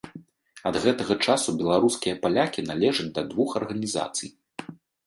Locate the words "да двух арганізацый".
3.21-4.29